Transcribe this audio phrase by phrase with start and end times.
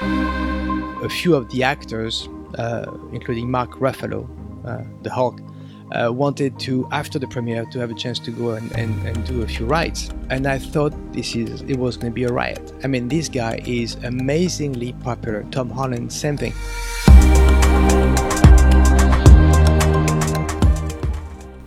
[0.00, 4.28] A few of the actors, uh, including Mark Ruffalo,
[4.64, 5.40] uh, the Hulk,
[5.90, 9.26] uh, wanted to, after the premiere, to have a chance to go and, and, and
[9.26, 10.10] do a few rides.
[10.30, 12.72] And I thought this is it was going to be a riot.
[12.84, 15.42] I mean, this guy is amazingly popular.
[15.50, 16.52] Tom Holland, same thing.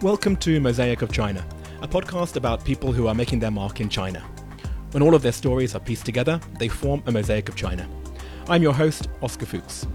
[0.02, 1.46] Welcome to Mosaic of China,
[1.82, 4.24] a podcast about people who are making their mark in China.
[4.92, 7.86] When all of their stories are pieced together, they form a mosaic of China.
[8.48, 9.88] I'm your host, Oscar Fuchs.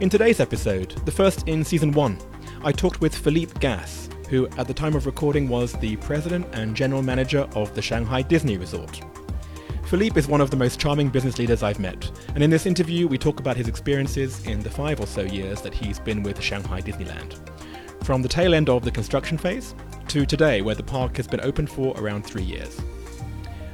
[0.00, 2.18] In today's episode, the first in season one,
[2.62, 6.76] I talked with Philippe Gas, who at the time of recording was the president and
[6.76, 9.00] general manager of the Shanghai Disney Resort.
[9.86, 13.06] Philippe is one of the most charming business leaders I've met, and in this interview
[13.06, 16.42] we talk about his experiences in the five or so years that he's been with
[16.42, 17.38] Shanghai Disneyland.
[18.04, 19.74] From the tail end of the construction phase
[20.08, 22.80] to today, where the park has been open for around three years.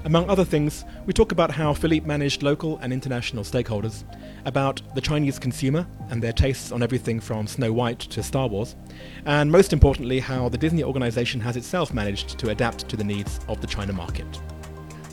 [0.04, 4.04] Among other things, we talk about how Philippe managed local and international stakeholders,
[4.44, 8.76] about the Chinese consumer and their tastes on everything from Snow White to Star Wars,
[9.24, 13.40] and most importantly, how the Disney organization has itself managed to adapt to the needs
[13.48, 14.26] of the China market.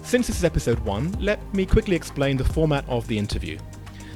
[0.03, 3.57] Since this is episode 1, let me quickly explain the format of the interview.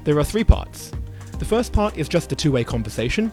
[0.03, 0.91] There are three parts.
[1.39, 3.31] The first part is just a two way conversation,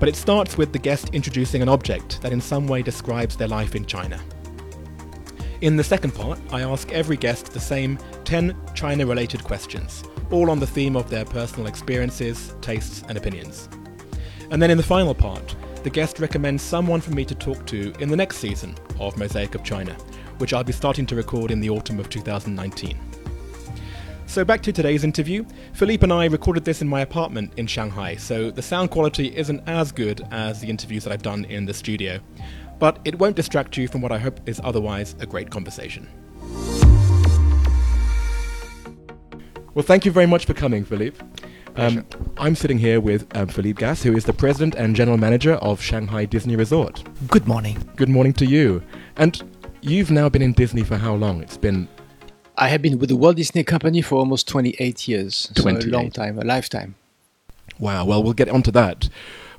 [0.00, 3.46] but it starts with the guest introducing an object that in some way describes their
[3.46, 4.20] life in China.
[5.60, 10.50] In the second part, I ask every guest the same 10 China related questions, all
[10.50, 13.68] on the theme of their personal experiences, tastes, and opinions.
[14.50, 17.92] And then in the final part, the guest recommends someone for me to talk to
[18.00, 19.92] in the next season of Mosaic of China,
[20.38, 22.98] which I'll be starting to record in the autumn of 2019.
[24.24, 25.44] So back to today's interview.
[25.74, 29.68] Philippe and I recorded this in my apartment in Shanghai, so the sound quality isn't
[29.68, 32.20] as good as the interviews that I've done in the studio
[32.80, 36.08] but it won't distract you from what I hope is otherwise a great conversation.
[39.74, 41.24] Well, thank you very much for coming, Philippe.
[41.76, 42.04] Um,
[42.36, 45.80] I'm sitting here with um, Philippe Gas, who is the president and general manager of
[45.80, 47.04] Shanghai Disney Resort.
[47.28, 47.78] Good morning.
[47.94, 48.82] Good morning to you.
[49.16, 49.40] And
[49.80, 51.40] you've now been in Disney for how long?
[51.42, 51.86] It's been.
[52.56, 55.50] I have been with the Walt Disney Company for almost 28 years.
[55.54, 55.82] 28.
[55.82, 56.96] So a long time, a lifetime.
[57.78, 58.04] Wow.
[58.04, 59.08] Well, we'll get onto that.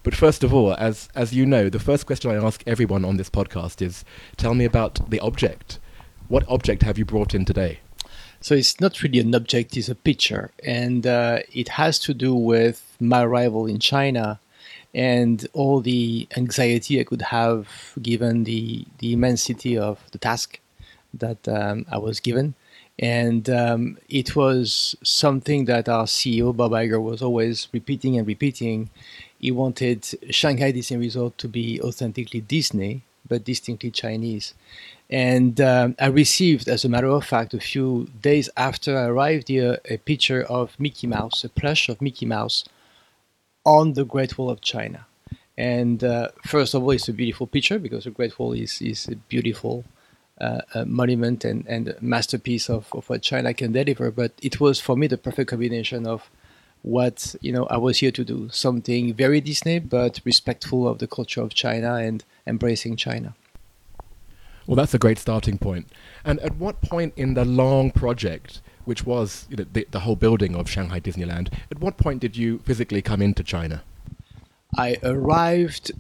[0.04, 3.18] But first of all, as as you know, the first question I ask everyone on
[3.18, 4.04] this podcast is,
[4.36, 5.80] tell me about the object.
[6.28, 7.80] What object have you brought in today?
[8.40, 12.34] So it's not really an object; it's a picture, and uh, it has to do
[12.34, 14.40] with my arrival in China
[14.94, 20.60] and all the anxiety I could have given the the immensity of the task
[21.14, 22.56] that um, I was given.
[23.00, 28.90] And um, it was something that our CEO, Bob Iger, was always repeating and repeating
[29.42, 34.54] he wanted Shanghai Disney Resort to be authentically Disney, but distinctly Chinese.
[35.10, 39.48] And um, I received, as a matter of fact, a few days after I arrived
[39.48, 42.64] here, a picture of Mickey Mouse, a plush of Mickey Mouse
[43.66, 45.08] on the Great Wall of China.
[45.58, 49.10] And uh, first of all, it's a beautiful picture because the Great Wall is, is
[49.28, 49.86] beautiful
[50.42, 54.12] a monument and, and masterpiece of, of what China can deliver.
[54.12, 56.30] But it was for me the perfect combination of
[56.84, 61.08] what you know I was here to do something very Disney but respectful of the
[61.08, 63.36] culture of China and embracing China.
[64.68, 65.88] Well, that's a great starting point.
[66.24, 70.16] And at what point in the long project, which was you know, the, the whole
[70.16, 73.84] building of Shanghai Disneyland, at what point did you physically come into China?
[74.78, 75.92] I arrived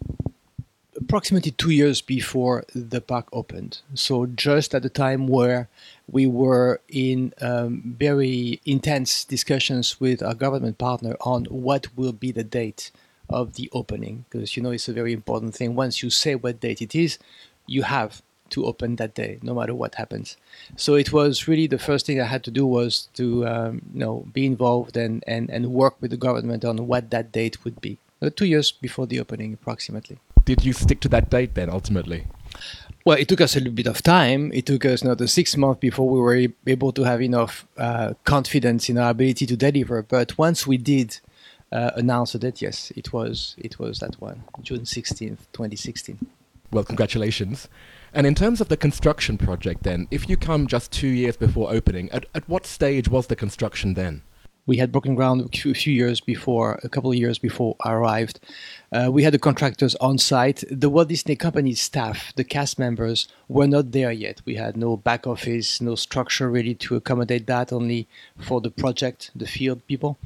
[1.01, 3.81] approximately two years before the park opened.
[3.95, 5.67] So just at the time where
[6.09, 12.31] we were in um, very intense discussions with our government partner on what will be
[12.31, 12.91] the date
[13.29, 15.75] of the opening, because you know it's a very important thing.
[15.75, 17.17] Once you say what date it is,
[17.65, 20.35] you have to open that day, no matter what happens.
[20.75, 24.01] So it was really the first thing I had to do was to um, you
[24.01, 27.79] know be involved and, and, and work with the government on what that date would
[27.81, 27.97] be.
[28.35, 30.19] Two years before the opening, approximately.
[30.45, 32.27] Did you stick to that date then, ultimately?
[33.05, 34.51] Well, it took us a little bit of time.
[34.53, 38.89] It took us another six months before we were able to have enough uh, confidence
[38.89, 40.03] in our ability to deliver.
[40.03, 41.19] But once we did
[41.71, 46.19] uh, announce it, yes, it was it was that one, June sixteenth, twenty sixteen.
[46.71, 47.67] Well, congratulations.
[48.13, 51.71] And in terms of the construction project, then, if you come just two years before
[51.71, 54.21] opening, at, at what stage was the construction then?
[54.71, 58.39] We had broken ground a few years before, a couple of years before I arrived.
[58.93, 60.63] Uh, we had the contractors on site.
[60.71, 64.41] The Walt Disney Company staff, the cast members, were not there yet.
[64.45, 68.07] We had no back office, no structure really to accommodate that, only
[68.37, 70.17] for the project, the field people.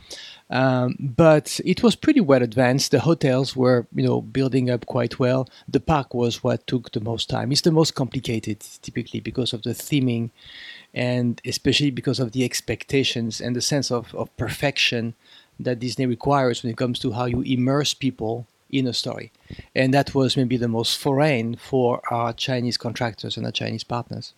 [0.55, 2.91] Um, but it was pretty well advanced.
[2.91, 5.49] The hotels were, you know, building up quite well.
[5.67, 7.51] The park was what took the most time.
[7.51, 10.29] It's the most complicated, typically, because of the theming
[10.93, 15.13] and especially because of the expectations and the sense of, of perfection
[15.59, 19.33] that Disney requires when it comes to how you immerse people in a story.
[19.75, 24.33] And that was maybe the most foreign for our Chinese contractors and our Chinese partners.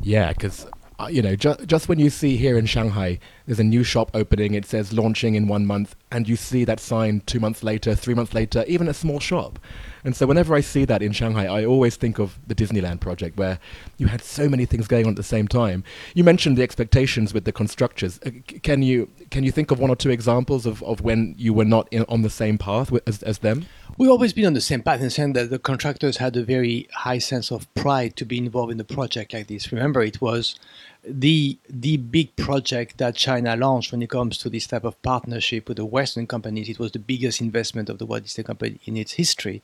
[0.00, 0.66] Yeah, because
[1.02, 4.10] uh, you know, ju- just when you see here in Shanghai, there's a new shop
[4.14, 7.94] opening, it says launching in one month, and you see that sign two months later,
[7.94, 9.58] three months later, even a small shop.
[10.04, 13.36] And so whenever I see that in Shanghai, I always think of the Disneyland project
[13.36, 13.58] where
[13.98, 15.84] you had so many things going on at the same time.
[16.14, 18.18] You mentioned the expectations with the constructors.
[18.24, 18.30] Uh,
[18.62, 21.64] can you can you think of one or two examples of, of when you were
[21.64, 23.66] not in, on the same path with, as, as them?
[23.96, 26.42] We've always been on the same path in the sense that the contractors had a
[26.42, 29.70] very high sense of pride to be involved in a project like this.
[29.70, 30.58] Remember, it was
[31.04, 35.68] the the big project that China launched when it comes to this type of partnership
[35.68, 36.68] with the Western companies.
[36.68, 39.62] It was the biggest investment of the Walt Disney Company in its history,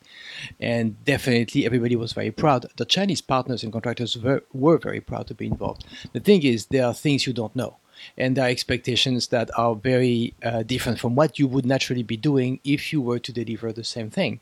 [0.59, 2.65] and definitely everybody was very proud.
[2.75, 5.85] The Chinese partners and contractors were, were very proud to be involved.
[6.13, 7.77] The thing is, there are things you don't know.
[8.17, 12.17] And there are expectations that are very uh, different from what you would naturally be
[12.17, 14.39] doing if you were to deliver the same thing.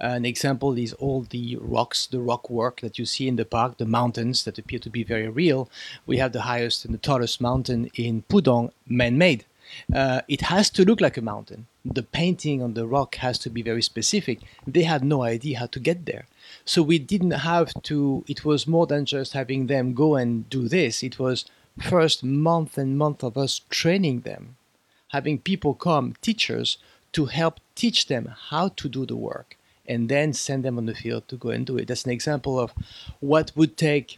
[0.00, 3.78] An example is all the rocks, the rock work that you see in the park,
[3.78, 5.70] the mountains that appear to be very real.
[6.06, 9.44] We have the highest and the tallest mountain in Pudong, man made.
[9.94, 11.66] Uh, it has to look like a mountain.
[11.84, 14.40] The painting on the rock has to be very specific.
[14.66, 16.26] They had no idea how to get there.
[16.64, 20.68] So we didn't have to, it was more than just having them go and do
[20.68, 21.02] this.
[21.02, 21.44] It was
[21.80, 24.56] first month and month of us training them,
[25.08, 26.78] having people come, teachers,
[27.12, 30.94] to help teach them how to do the work and then send them on the
[30.94, 31.88] field to go and do it.
[31.88, 32.72] That's an example of
[33.20, 34.16] what would take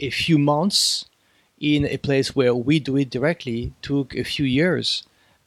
[0.00, 1.06] a few months
[1.60, 5.04] in a place where we do it directly took a few years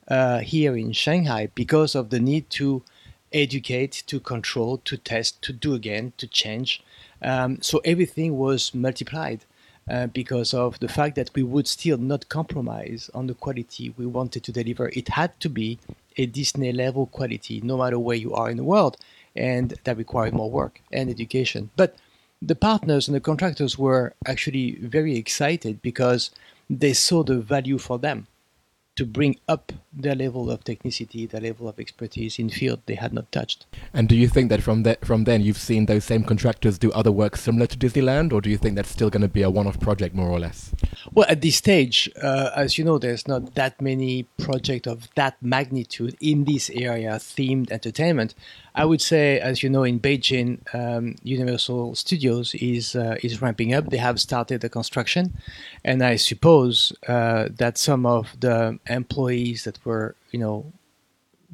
[0.08, 2.84] uh, here in Shanghai because of the need to
[3.34, 6.82] educate, to control, to test, to do again, to change.
[7.22, 9.44] Um, so everything was multiplied.
[9.90, 14.06] Uh, because of the fact that we would still not compromise on the quality we
[14.06, 14.90] wanted to deliver.
[14.90, 15.80] It had to be
[16.18, 18.98] a Disney level quality, no matter where you are in the world
[19.34, 21.70] and that required more work and education.
[21.78, 21.96] But
[22.42, 26.32] the partners and the contractors were actually very excited because
[26.70, 28.28] they saw the value for them
[28.98, 33.14] to bring up their level of technicity, their level of expertise in field they had
[33.14, 33.66] not touched.
[33.94, 36.92] And do you think that from the, from then you've seen those same contractors do
[36.92, 39.50] other work similar to Disneyland, or do you think that's still going to be a
[39.50, 40.74] one-off project more or less?
[41.18, 45.36] Well, at this stage, uh, as you know, there's not that many projects of that
[45.42, 48.36] magnitude in this area themed entertainment.
[48.76, 53.74] I would say, as you know, in Beijing, um, Universal Studios is uh, is ramping
[53.74, 53.90] up.
[53.90, 55.34] They have started the construction,
[55.84, 60.72] and I suppose uh, that some of the employees that were, you know,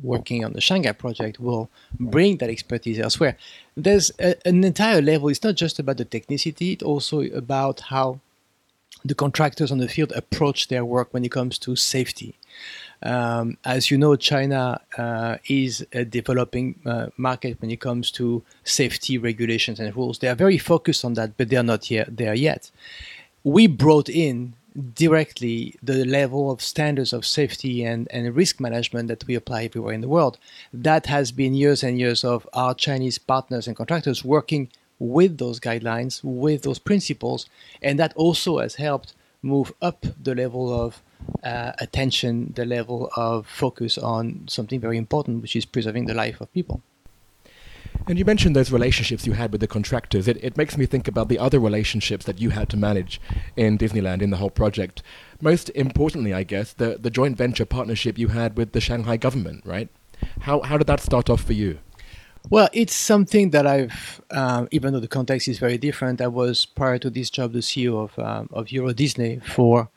[0.01, 3.38] working on the Shanghai project will bring that expertise elsewhere.
[3.77, 5.30] There's a, an entire level.
[5.30, 8.19] It's not just about the technicity; it's also about how
[9.06, 12.36] the contractors on the field approach their work when it comes to safety.
[13.02, 18.44] Um, as you know, China uh, is a developing uh, market when it comes to
[18.64, 20.20] safety regulations and rules.
[20.20, 22.72] They are very focused on that, but they are not yet there yet.
[23.44, 24.54] We brought in
[24.96, 29.94] directly the level of standards of safety and, and risk management that we apply everywhere
[29.94, 30.38] in the world.
[30.74, 34.70] That has been years and years of our Chinese partners and contractors working
[35.04, 37.50] with those guidelines, with those principles,
[37.82, 41.02] and that also has helped move up the level of
[41.44, 46.39] uh, attention, the level of focus on something very important, which is preserving the life
[46.39, 46.82] of people.
[48.08, 50.27] And you mentioned those relationships you had with the contractors.
[50.27, 53.22] It, it makes me think about the other relationships that you had to manage
[53.56, 55.04] in Disneyland in the whole project.
[55.42, 59.66] Most importantly, I guess, the, the joint venture partnership you had with the Shanghai government,
[59.66, 59.89] right?
[60.42, 61.80] How, how did that start off for you?
[62.50, 66.66] Well, it's something that I've, um, even though the context is very different, I was
[66.66, 69.90] prior to this job the CEO of, um, of Euro Disney for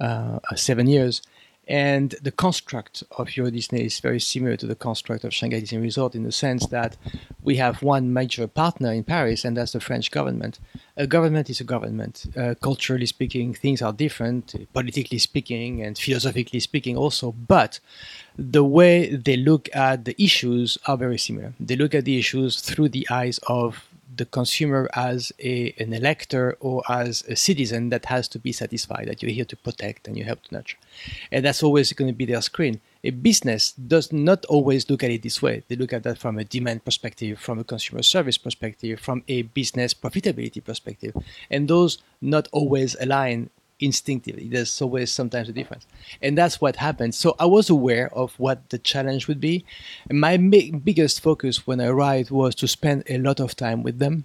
[0.00, 1.22] uh, seven years.
[1.68, 5.78] And the construct of Euro Disney is very similar to the construct of Shanghai Disney
[5.78, 6.96] Resort in the sense that
[7.42, 10.58] we have one major partner in Paris, and that's the French government.
[10.96, 12.24] A government is a government.
[12.34, 17.80] Uh, culturally speaking, things are different, politically speaking, and philosophically speaking also, but
[18.38, 21.52] the way they look at the issues are very similar.
[21.60, 26.56] They look at the issues through the eyes of the consumer as a, an elector
[26.60, 30.16] or as a citizen that has to be satisfied that you're here to protect and
[30.16, 30.76] you help to nurture.
[31.32, 32.80] And that's always going to be their screen.
[33.04, 35.62] A business does not always look at it this way.
[35.68, 39.42] They look at that from a demand perspective, from a consumer service perspective, from a
[39.42, 41.16] business profitability perspective.
[41.48, 44.48] And those not always align instinctively.
[44.48, 45.86] There's always sometimes a difference,
[46.20, 47.14] and that's what happened.
[47.14, 49.64] So I was aware of what the challenge would be.
[50.08, 53.82] And my mi- biggest focus when I arrived was to spend a lot of time
[53.82, 54.24] with them.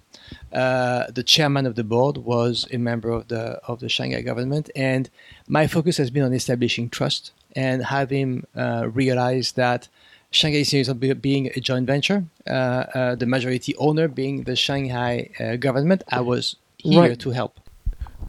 [0.52, 4.70] Uh, the chairman of the board was a member of the of the Shanghai government,
[4.74, 5.08] and
[5.48, 9.88] my focus has been on establishing trust and having him uh, realize that
[10.30, 15.54] Shanghai is being a joint venture, uh, uh, the majority owner being the Shanghai uh,
[15.56, 16.02] government.
[16.08, 17.18] I was here Right.
[17.20, 17.60] to help.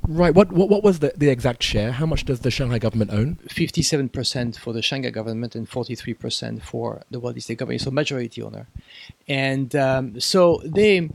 [0.08, 0.34] Right.
[0.36, 1.92] What what, what was the, the exact share?
[1.92, 3.40] How much does the Shanghai government own?
[3.50, 8.68] 57% for the Shanghai government and 43% for the Walt Disney Company, so majority owner.
[9.28, 11.10] And um, so they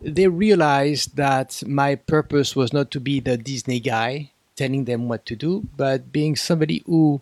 [0.00, 5.24] they realized that my purpose was not to be the Disney guy telling them what
[5.26, 7.20] to do, but being somebody who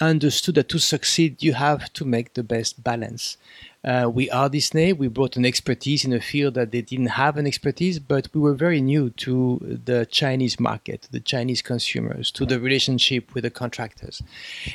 [0.00, 3.36] understood that to succeed you have to make the best balance.
[3.84, 4.92] Uh, we are Disney.
[4.92, 8.40] We brought an expertise in a field that they didn't have an expertise, but we
[8.40, 13.50] were very new to the Chinese market, the Chinese consumers, to the relationship with the
[13.50, 14.22] contractors,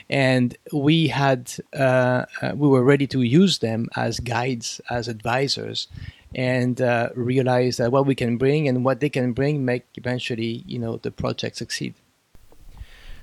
[0.09, 5.87] and we had uh, uh, we were ready to use them as guides, as advisors,
[6.35, 10.63] and uh, realize that what we can bring and what they can bring make eventually
[10.67, 11.93] you know the project succeed.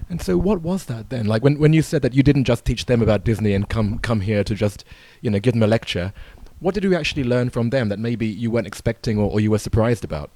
[0.09, 1.27] And so, what was that then?
[1.27, 3.99] Like when, when you said that you didn't just teach them about Disney and come
[3.99, 4.85] come here to just,
[5.21, 6.13] you know, give them a lecture.
[6.61, 9.51] What did you actually learn from them that maybe you weren't expecting or, or you
[9.51, 10.31] were surprised about?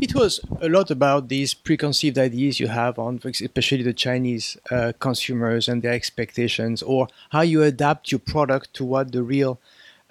[0.00, 4.92] It was a lot about these preconceived ideas you have on, especially the Chinese uh,
[4.98, 9.60] consumers and their expectations, or how you adapt your product to what the real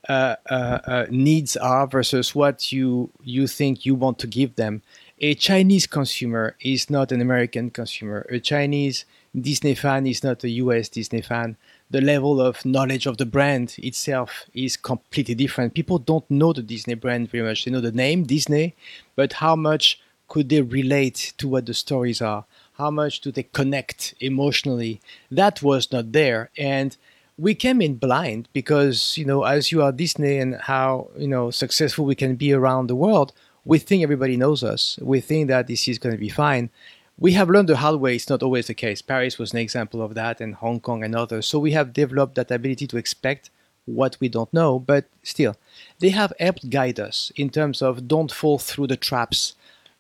[0.07, 4.81] uh, uh, uh, needs are versus what you you think you want to give them.
[5.21, 8.25] A Chinese consumer is not an American consumer.
[8.29, 9.03] A Chinese
[9.37, 11.57] Disney fan is not a US Disney fan.
[11.91, 15.73] The level of knowledge of the brand itself is completely different.
[15.73, 17.65] People don't know the Disney brand very much.
[17.65, 18.75] They know the name Disney,
[19.17, 19.99] but how much
[20.29, 22.45] could they relate to what the stories are?
[22.75, 25.01] How much do they connect emotionally?
[25.29, 26.49] That was not there.
[26.57, 26.95] And
[27.37, 31.51] we came in blind because, you know, as you are Disney and how, you know,
[31.51, 33.33] successful we can be around the world,
[33.65, 34.97] we think everybody knows us.
[35.01, 36.69] We think that this is going to be fine.
[37.17, 38.15] We have learned the hard way.
[38.15, 39.01] It's not always the case.
[39.01, 41.45] Paris was an example of that, and Hong Kong and others.
[41.47, 43.49] So we have developed that ability to expect
[43.85, 45.55] what we don't know, but still,
[45.99, 49.55] they have helped guide us in terms of don't fall through the traps.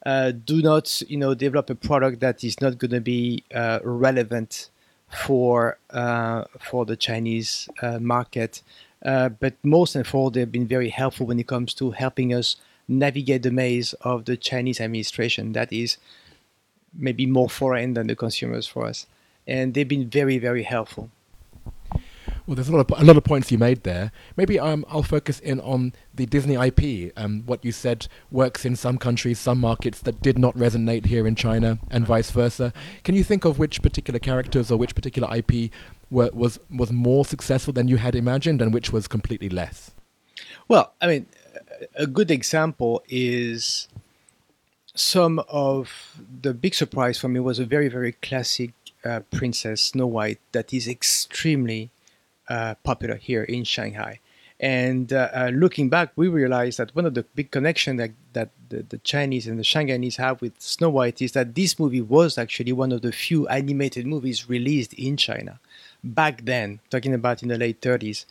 [0.05, 3.79] Uh, do not, you know, develop a product that is not going to be uh,
[3.83, 4.69] relevant
[5.09, 8.61] for uh, for the Chinese uh, market.
[9.03, 12.33] Uh, but most and for all, they've been very helpful when it comes to helping
[12.33, 12.57] us
[12.89, 15.97] navigate the maze of the Chinese administration that is
[16.93, 19.05] maybe more foreign than the consumers for us.
[19.47, 21.09] And they've been very, very helpful.
[22.49, 24.11] Well, there's a lot of a lot of points you made there.
[24.35, 27.13] Maybe um, I'll focus in on the Disney IP.
[27.15, 31.27] Um, what you said works in some countries, some markets that did not resonate here
[31.27, 32.73] in China, and vice versa.
[33.03, 35.71] Can you think of which particular characters or which particular IP
[36.09, 39.91] were, was was more successful than you had imagined, and which was completely less?
[40.67, 41.27] Well, I mean,
[41.95, 43.87] a good example is
[44.95, 48.71] some of the big surprise for me was a very, very classic
[49.05, 51.89] uh, Princess Snow White that is extremely
[52.49, 54.19] uh, popular here in Shanghai.
[54.59, 58.49] And uh, uh, looking back, we realized that one of the big connection that, that
[58.67, 62.37] the, the Chinese and the Shanghainese have with Snow White is that this movie was
[62.37, 65.61] actually one of the few animated movies released in China
[66.03, 68.25] back then, talking about in the late 30s,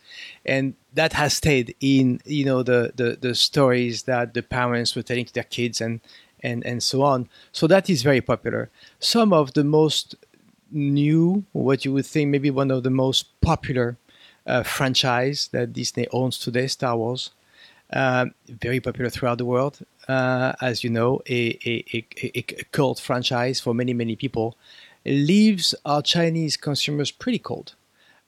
[0.45, 5.03] and that has stayed in you know the the, the stories that the parents were
[5.03, 6.01] telling to their kids and
[6.41, 7.29] and and so on.
[7.51, 8.69] So that is very popular.
[8.99, 10.15] Some of the most
[10.71, 13.97] new, what you would think maybe one of the most popular
[14.45, 17.31] uh, franchise that Disney owns today, Star Wars.
[17.91, 22.99] Um, very popular throughout the world, uh, as you know, a, a, a, a cult
[22.99, 24.55] franchise for many, many people,
[25.05, 27.75] leaves our Chinese consumers pretty cold.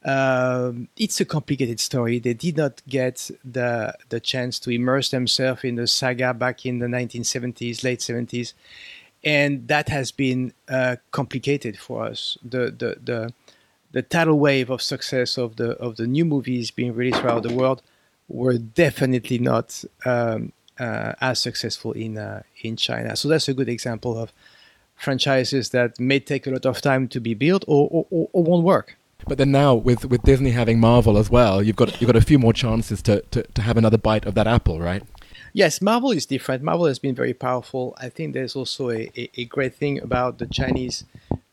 [0.04, 2.18] Um, it's a complicated story.
[2.20, 6.80] They did not get the the chance to immerse themselves in the saga back in
[6.80, 8.54] the 1970s, late 70s,
[9.24, 12.38] and that has been uh, complicated for us.
[12.44, 13.34] The the the
[13.92, 17.54] the tidal wave of success of the of the new movies being released throughout the
[17.54, 17.84] world
[18.28, 23.16] were definitely not um, uh, as successful in uh, in China.
[23.16, 24.34] So that's a good example of
[25.02, 28.64] franchises that may take a lot of time to be built or, or, or won't
[28.64, 28.98] work.
[29.28, 32.22] But then now with, with Disney having Marvel as well, you've got you've got a
[32.22, 35.04] few more chances to, to, to have another bite of that apple, right?
[35.54, 36.64] Yes, Marvel is different.
[36.64, 37.96] Marvel has been very powerful.
[38.00, 41.04] I think there's also a, a, a great thing about the Chinese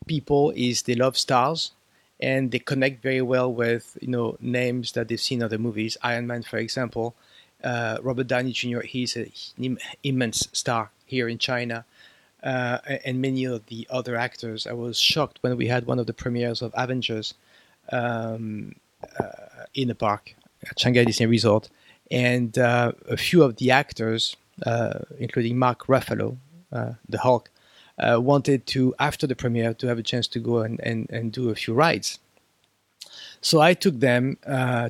[0.06, 1.72] people is they love stars
[2.20, 5.96] and they connect very well with you know names that they've seen in other movies.
[6.02, 7.14] Iron Man, for example,
[7.62, 8.80] uh, Robert Downey Jr.
[8.80, 11.84] He's an immense star here in China.
[12.42, 14.66] Uh, and many of the other actors.
[14.66, 17.34] I was shocked when we had one of the premieres of Avengers
[17.90, 18.74] um,
[19.18, 20.34] uh, in the park
[20.68, 21.68] at Shanghai Disney Resort,
[22.10, 26.36] and uh, a few of the actors, uh, including Mark Ruffalo,
[26.72, 27.50] uh, the Hulk,
[27.98, 31.32] uh, wanted to after the premiere to have a chance to go and, and, and
[31.32, 32.18] do a few rides.
[33.40, 34.36] So I took them.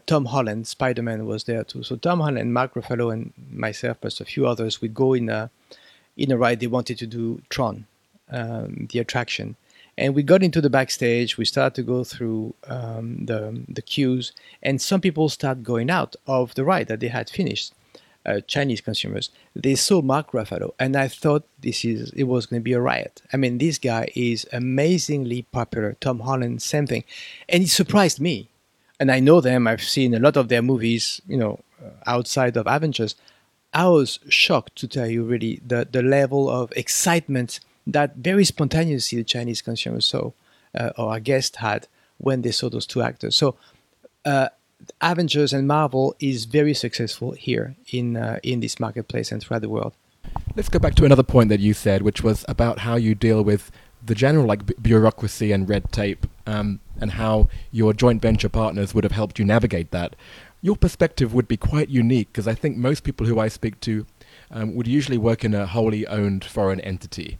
[0.06, 1.82] Tom Holland, Spider Man, was there too.
[1.82, 5.50] So Tom Holland, Mark Ruffalo, and myself, plus a few others, would go in a
[6.18, 7.86] in a ride, they wanted to do Tron,
[8.30, 9.56] um, the attraction.
[9.96, 11.38] And we got into the backstage.
[11.38, 14.32] We started to go through um, the the queues,
[14.62, 17.72] and some people start going out of the ride that they had finished.
[18.26, 19.30] Uh, Chinese consumers.
[19.56, 22.80] They saw Mark Ruffalo, and I thought this is it was going to be a
[22.80, 23.22] riot.
[23.32, 25.96] I mean, this guy is amazingly popular.
[26.00, 27.04] Tom Holland, same thing,
[27.48, 28.48] and it surprised me.
[29.00, 29.66] And I know them.
[29.66, 31.60] I've seen a lot of their movies, you know,
[32.06, 33.14] outside of Avengers.
[33.72, 39.18] I was shocked to tell you really the, the level of excitement that very spontaneously
[39.18, 40.32] the Chinese consumers saw
[40.78, 41.86] uh, or our guest had
[42.18, 43.36] when they saw those two actors.
[43.36, 43.56] So
[44.24, 44.48] uh,
[45.00, 49.68] Avengers and Marvel is very successful here in uh, in this marketplace and throughout the
[49.68, 49.94] world.
[50.54, 53.42] Let's go back to another point that you said, which was about how you deal
[53.42, 53.70] with
[54.04, 59.04] the general like bureaucracy and red tape, um, and how your joint venture partners would
[59.04, 60.14] have helped you navigate that
[60.60, 64.06] your perspective would be quite unique because I think most people who I speak to
[64.50, 67.38] um, would usually work in a wholly owned foreign entity.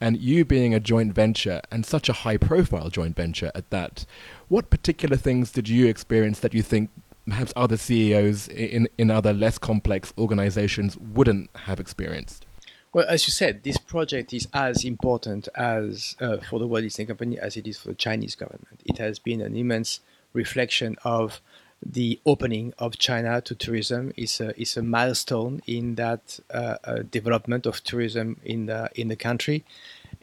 [0.00, 4.04] And you being a joint venture and such a high profile joint venture at that,
[4.48, 6.90] what particular things did you experience that you think
[7.26, 12.46] perhaps other CEOs in, in other less complex organizations wouldn't have experienced?
[12.92, 17.04] Well, as you said, this project is as important as uh, for the Walt Disney
[17.04, 18.80] Company as it is for the Chinese government.
[18.84, 20.00] It has been an immense
[20.32, 21.40] reflection of
[21.84, 27.02] the opening of China to tourism is a, is a milestone in that uh, uh,
[27.10, 29.64] development of tourism in the, in the country.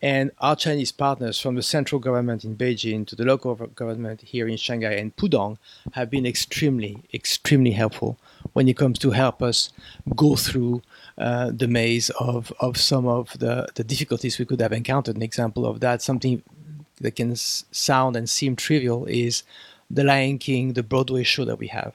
[0.02, 4.50] And our Chinese partners, from the central government in Beijing to the local government here
[4.50, 5.58] in Shanghai and Pudong,
[5.94, 8.18] have been extremely, extremely helpful
[8.52, 9.72] when it comes to help us
[10.14, 10.82] go through
[11.18, 15.16] uh, the maze of, of some of the, the difficulties we could have encountered.
[15.16, 16.44] An example of that, something
[17.00, 19.44] that can sound and seem trivial, is
[19.94, 21.94] the Lion King, the Broadway show that we have.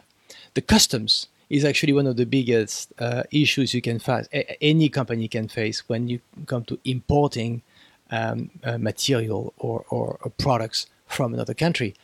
[0.54, 4.28] The customs is actually one of the biggest uh, issues you can face,
[4.60, 7.62] any company can face when you come to importing
[8.10, 11.94] um, uh, material or, or, or, products from another country.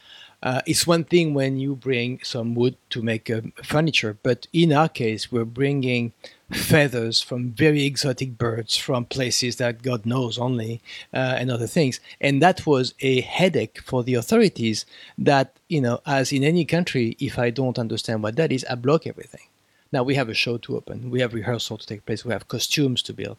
[0.45, 4.75] Uh, it's one thing when you bring some wood to make um, furniture, but in
[4.75, 6.13] our case, we're bringing
[6.53, 10.83] feathers from very exotic birds from places that God knows only
[11.15, 11.99] uh, and other things.
[12.21, 14.85] And that was a headache for the authorities
[15.17, 18.75] that, you know, as in any country, if I don't understand what that is, I
[18.75, 19.49] block everything.
[19.93, 22.49] Now we have a show to open, we have rehearsal to take place, we have
[22.49, 23.39] costumes to build.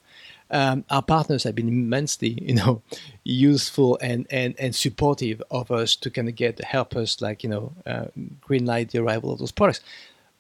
[0.52, 2.82] Um, our partners have been immensely, you know,
[3.24, 7.50] useful and, and, and supportive of us to kind of get help us, like you
[7.50, 8.06] know, uh,
[8.48, 9.82] greenlight the arrival of those products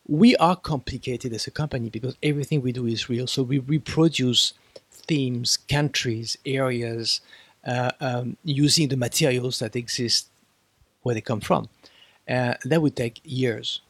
[0.07, 3.27] we are complicated as a company because everything we do is real.
[3.27, 4.53] So we reproduce
[4.91, 7.21] themes, countries, areas,
[7.65, 10.27] uh, um, using the materials that exist
[11.01, 11.69] where they come from.
[12.27, 13.81] Uh, that would take years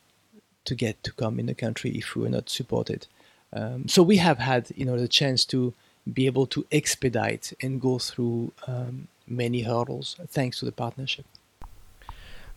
[0.65, 3.07] to get to come in the country if we were not supported.
[3.53, 5.73] Um, so we have had, you know, the chance to
[6.11, 11.25] be able to expedite and go through um, many hurdles thanks to the partnership.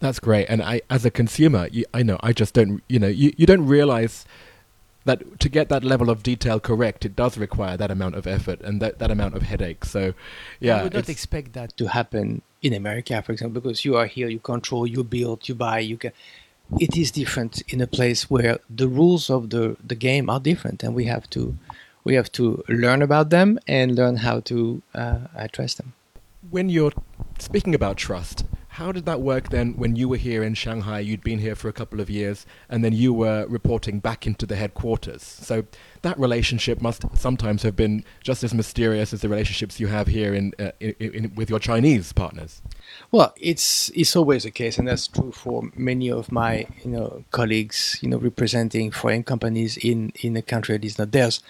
[0.00, 0.46] That's great.
[0.48, 3.46] And I, as a consumer, you, I know I just don't, you know, you, you
[3.46, 4.24] don't realize
[5.04, 8.60] that to get that level of detail correct, it does require that amount of effort
[8.60, 9.84] and that, that amount of headache.
[9.84, 10.12] So,
[10.60, 10.76] yeah.
[10.76, 14.28] I would not expect that to happen in America, for example, because you are here,
[14.28, 16.12] you control, you build, you buy, you can.
[16.78, 20.82] It is different in a place where the rules of the, the game are different,
[20.82, 21.56] and we have to
[22.04, 25.94] we have to learn about them and learn how to uh, address them.
[26.50, 26.92] When you're
[27.38, 28.44] speaking about trust,
[28.78, 31.00] how did that work then when you were here in Shanghai?
[31.00, 34.46] You'd been here for a couple of years, and then you were reporting back into
[34.46, 35.20] the headquarters.
[35.20, 35.64] So
[36.02, 40.32] that relationship must sometimes have been just as mysterious as the relationships you have here
[40.32, 42.62] in, uh, in, in, with your Chinese partners.
[43.10, 47.24] Well, it's it's always the case, and that's true for many of my you know
[47.32, 51.42] colleagues, you know, representing foreign companies in in a country that is not theirs.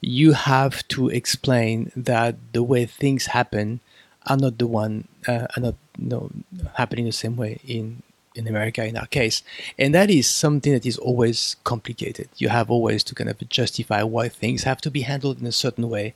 [0.00, 3.80] You have to explain that the way things happen
[4.26, 6.30] are not the one uh, are not you know,
[6.74, 8.02] happening the same way in
[8.34, 9.42] in America in our case,
[9.78, 12.28] and that is something that is always complicated.
[12.36, 15.52] You have always to kind of justify why things have to be handled in a
[15.52, 16.14] certain way,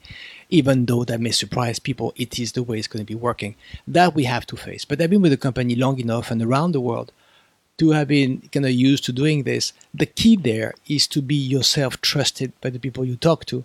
[0.50, 2.12] even though that may surprise people.
[2.16, 3.54] It is the way it's going to be working.
[3.88, 4.84] That we have to face.
[4.84, 7.10] But I've been with the company long enough and around the world
[7.78, 9.72] to have been kind of used to doing this.
[9.94, 13.64] The key there is to be yourself trusted by the people you talk to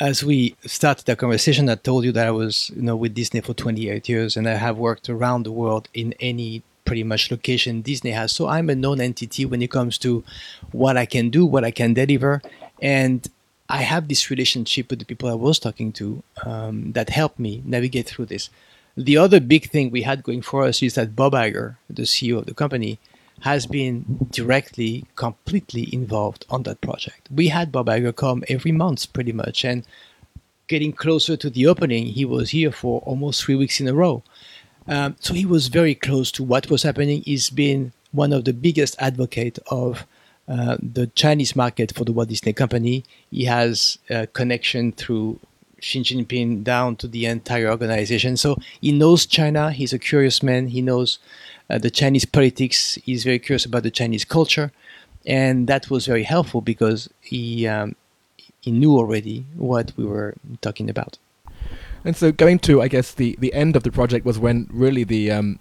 [0.00, 3.40] as we started the conversation, I told you that I was, you know, with Disney
[3.42, 7.82] for 28 years, and I have worked around the world in any pretty much location
[7.82, 8.32] Disney has.
[8.32, 10.24] So I'm a known entity when it comes to
[10.72, 12.40] what I can do, what I can deliver,
[12.80, 13.28] and
[13.68, 17.62] I have this relationship with the people I was talking to um, that helped me
[17.64, 18.48] navigate through this.
[18.96, 22.38] The other big thing we had going for us is that Bob Iger, the CEO
[22.38, 22.98] of the company,
[23.40, 27.28] has been directly, completely involved on that project.
[27.34, 29.84] We had Bob Iger come every month, pretty much, and
[30.68, 34.22] getting closer to the opening, he was here for almost three weeks in a row.
[34.86, 37.22] Um, so he was very close to what was happening.
[37.22, 40.06] He's been one of the biggest advocate of
[40.48, 43.04] uh, the Chinese market for the Walt Disney Company.
[43.30, 45.40] He has a connection through
[45.80, 48.36] Xi Jinping down to the entire organization.
[48.36, 49.72] So he knows China.
[49.72, 50.68] He's a curious man.
[50.68, 51.18] He knows
[51.78, 52.98] the Chinese politics.
[53.04, 54.72] He's very curious about the Chinese culture,
[55.26, 57.94] and that was very helpful because he um,
[58.60, 61.18] he knew already what we were talking about.
[62.04, 65.04] And so, going to I guess the the end of the project was when really
[65.04, 65.58] the um,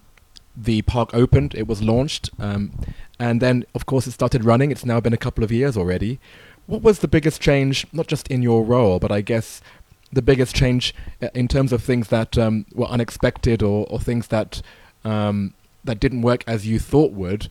[0.55, 1.55] the park opened.
[1.55, 2.71] It was launched, um,
[3.19, 4.71] and then of course it started running.
[4.71, 6.19] It's now been a couple of years already.
[6.65, 9.61] What was the biggest change, not just in your role, but I guess
[10.11, 14.27] the biggest change uh, in terms of things that um, were unexpected or, or things
[14.27, 14.61] that
[15.03, 15.53] um,
[15.89, 17.49] that didn't work as you thought would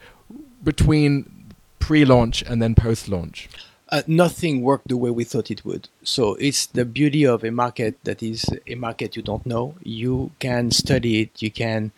[0.62, 3.48] between pre-launch and then post-launch?
[3.90, 5.88] Uh, nothing worked the way we thought it would.
[6.02, 9.74] So it's the beauty of a market that is a market you don't know.
[9.82, 11.40] You can study it.
[11.40, 11.92] You can,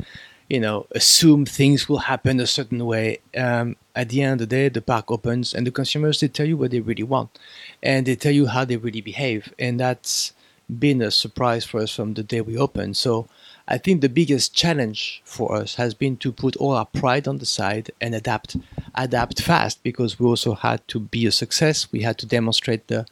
[0.48, 3.18] you know, assume things will happen a certain way.
[3.36, 6.46] Um, at the end of the day, the park opens and the consumers they tell
[6.46, 7.36] you what they really want,
[7.82, 10.32] and they tell you how they really behave, and that's
[10.78, 12.96] been a surprise for us from the day we opened.
[12.96, 13.26] So
[13.68, 17.38] I think the biggest challenge for us has been to put all our pride on
[17.38, 18.56] the side and adapt,
[18.94, 21.90] adapt fast because we also had to be a success.
[21.92, 23.06] We had to demonstrate the,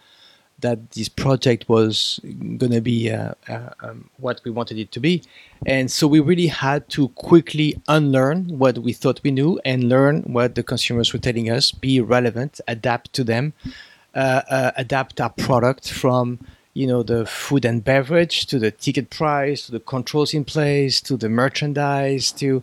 [0.60, 5.00] that this project was going to be uh, uh, um, what we wanted it to
[5.00, 5.22] be.
[5.64, 10.22] And so we really had to quickly unlearn what we thought we knew and learn
[10.22, 13.52] what the consumers were telling us, be relevant, adapt to them,
[14.14, 16.40] uh, uh adapt our product from
[16.78, 21.00] you know the food and beverage to the ticket price to the controls in place
[21.00, 22.62] to the merchandise to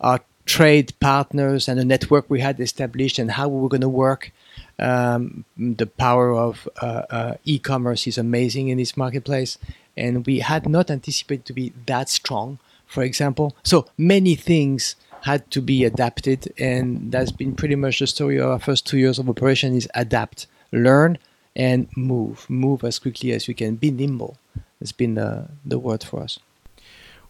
[0.00, 3.88] our trade partners and the network we had established and how we were going to
[3.88, 4.30] work.
[4.78, 9.56] Um, the power of uh, uh, e-commerce is amazing in this marketplace
[9.96, 13.56] and we had not anticipated to be that strong for example.
[13.62, 18.50] So many things had to be adapted and that's been pretty much the story of
[18.50, 21.16] our first two years of operation is adapt learn
[21.56, 23.76] and move, move as quickly as you can.
[23.76, 24.38] Be nimble.
[24.80, 26.38] It's been the the word for us.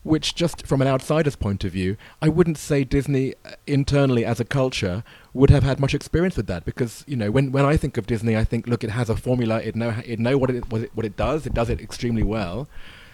[0.02, 4.38] Which, just from an outsider's point of view, I wouldn't say Disney uh, internally as
[4.38, 7.78] a culture would have had much experience with that because you know when, when I
[7.78, 10.50] think of Disney, I think look, it has a formula, it know it know what
[10.50, 12.68] it what it, what it does, it does it extremely well.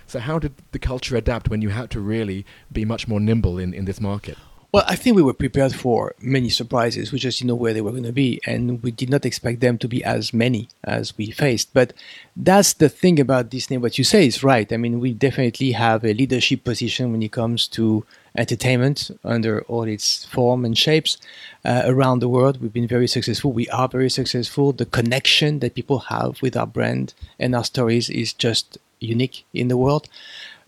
[0.07, 3.59] So how did the culture adapt when you had to really be much more nimble
[3.59, 4.37] in, in this market?
[4.73, 7.11] Well, I think we were prepared for many surprises.
[7.11, 9.59] We just didn't know where they were going to be, and we did not expect
[9.59, 11.75] them to be as many as we faced.
[11.75, 11.93] But
[12.37, 13.79] that's the thing about Disney.
[13.79, 14.73] What you say is right.
[14.73, 18.07] I mean, we definitely have a leadership position when it comes to
[18.37, 21.19] entertainment under all its form and shapes
[21.65, 22.63] uh, around the world.
[22.63, 23.51] We've been very successful.
[23.51, 24.73] We are very successful.
[24.73, 29.67] The connection that people have with our brand and our stories is just unique in
[29.67, 30.09] the world.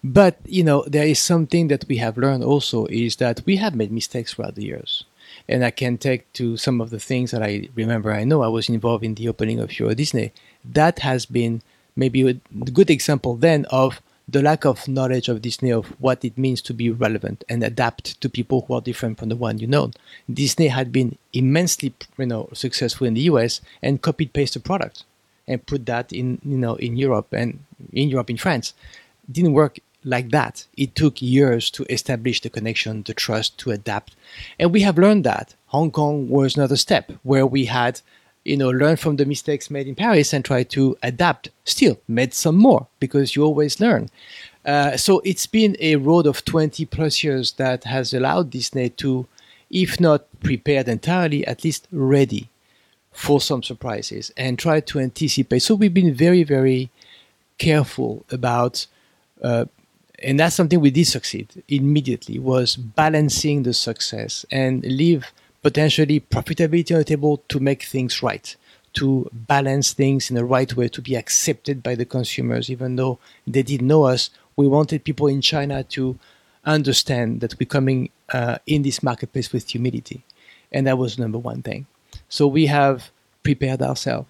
[0.05, 3.75] But you know, there is something that we have learned also is that we have
[3.75, 5.05] made mistakes throughout the years.
[5.49, 8.13] And I can take to some of the things that I remember.
[8.13, 10.33] I know I was involved in the opening of Euro Disney.
[10.65, 11.63] That has been
[11.97, 12.35] maybe a
[12.71, 16.75] good example then of the lack of knowledge of Disney of what it means to
[16.75, 19.91] be relevant and adapt to people who are different from the one you know.
[20.33, 25.05] Disney had been immensely, you know, successful in the US and copied paste the product
[25.47, 28.75] and put that in, you know, in Europe and in Europe in France.
[29.31, 30.67] Didn't work like that.
[30.77, 34.17] It took years to establish the connection, the trust, to adapt.
[34.59, 35.55] And we have learned that.
[35.67, 38.01] Hong Kong was another step where we had,
[38.45, 41.51] you know, learned from the mistakes made in Paris and tried to adapt.
[41.65, 44.11] Still, made some more because you always learn.
[44.65, 49.27] Uh, so it's been a road of 20 plus years that has allowed Disney to,
[49.71, 52.49] if not prepared entirely, at least ready
[53.13, 55.61] for some surprises and try to anticipate.
[55.61, 56.91] So we've been very, very
[57.59, 58.87] careful about
[59.43, 59.67] uh,
[60.23, 65.33] and that's something we did succeed immediately was balancing the success and leave
[65.63, 68.57] potentially profitability on the table to make things right
[68.95, 73.19] to balance things in the right way to be accepted by the consumers even though
[73.47, 74.31] they didn't know us.
[74.57, 76.19] We wanted people in china to
[76.65, 80.25] understand that we're coming uh, in this marketplace with humility.
[80.71, 81.87] And that was number one thing.
[82.29, 83.11] So we have
[83.43, 84.29] prepared ourselves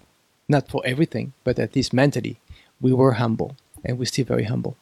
[0.49, 2.39] not for everything but at least mentally
[2.81, 4.77] we were humble, and we're still very humble.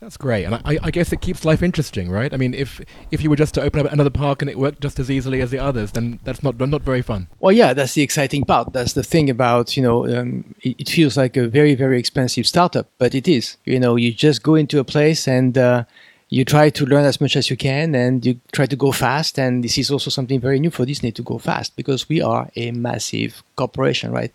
[0.00, 2.32] That's great, and I, I, guess it keeps life interesting, right?
[2.32, 2.80] I mean, if
[3.10, 5.40] if you were just to open up another park and it worked just as easily
[5.40, 7.26] as the others, then that's not not very fun.
[7.40, 8.72] Well, yeah, that's the exciting part.
[8.72, 12.46] That's the thing about you know, um, it, it, feels like a very very expensive
[12.46, 13.56] startup, but it is.
[13.64, 15.84] You know, you just go into a place and uh,
[16.30, 19.38] you try to learn as much as you can and you try to go fast.
[19.38, 22.50] And this is also something very new for Disney to go fast because we are
[22.54, 24.32] a massive corporation, right?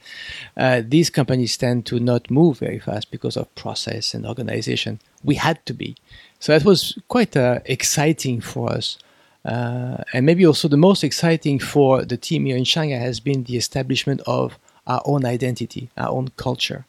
[0.57, 4.99] Uh, these companies tend to not move very fast because of process and organization.
[5.23, 5.95] We had to be.
[6.39, 8.97] So that was quite uh, exciting for us.
[9.45, 13.43] Uh, and maybe also the most exciting for the team here in Shanghai has been
[13.43, 16.85] the establishment of our own identity, our own culture.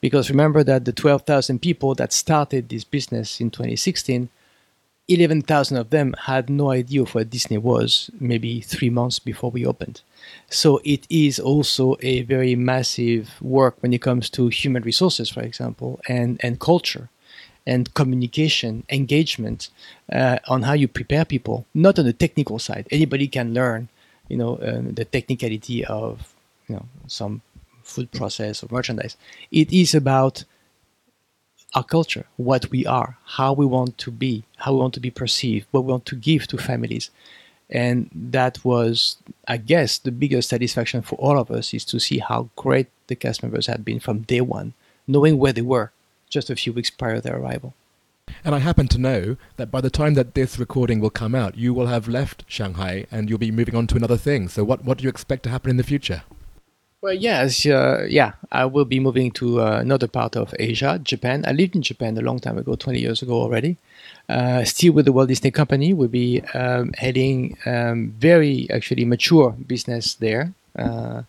[0.00, 4.28] Because remember that the 12,000 people that started this business in 2016
[5.14, 9.66] 11,000 of them had no idea of what Disney was maybe three months before we
[9.66, 10.02] opened.
[10.50, 15.42] So it is also a very massive work when it comes to human resources, for
[15.42, 17.08] example, and, and culture
[17.66, 19.68] and communication, engagement
[20.12, 22.86] uh, on how you prepare people, not on the technical side.
[22.90, 23.88] Anybody can learn,
[24.28, 26.34] you know, um, the technicality of,
[26.68, 27.42] you know, some
[27.82, 29.16] food process or merchandise.
[29.50, 30.44] It is about
[31.74, 35.10] our culture, what we are, how we want to be, how we want to be
[35.10, 37.10] perceived, what we want to give to families.
[37.70, 39.16] And that was,
[39.48, 43.16] I guess, the biggest satisfaction for all of us is to see how great the
[43.16, 44.74] cast members had been from day one,
[45.06, 45.90] knowing where they were
[46.28, 47.74] just a few weeks prior to their arrival.
[48.44, 51.56] And I happen to know that by the time that this recording will come out,
[51.56, 54.48] you will have left Shanghai and you'll be moving on to another thing.
[54.48, 56.22] So, what, what do you expect to happen in the future?
[57.02, 58.34] Well, yes, uh, yeah.
[58.52, 61.44] I will be moving to uh, another part of Asia, Japan.
[61.44, 63.76] I lived in Japan a long time ago, 20 years ago already.
[64.28, 69.50] Uh, still with the Walt Disney Company, we'll be um, heading um, very actually mature
[69.50, 70.54] business there.
[70.78, 71.22] Uh,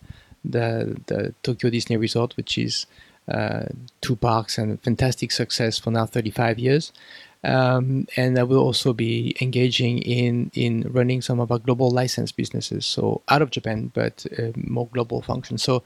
[0.44, 2.86] the the Tokyo Disney Resort, which is
[3.26, 3.64] uh,
[4.00, 6.92] two parks and fantastic success for now 35 years.
[7.44, 12.32] Um, and I will also be engaging in in running some of our global license
[12.32, 15.62] businesses, so out of Japan, but uh, more global functions.
[15.62, 15.82] So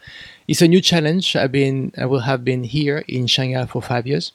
[0.46, 1.34] it's a new challenge.
[1.34, 4.32] I've been I will have been here in Shanghai for five years,